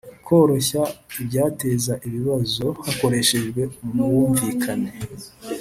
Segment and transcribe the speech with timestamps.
[0.25, 0.83] Koroshya
[1.21, 4.89] ibyateza ibibazo hakoreshejwe ubwumvikana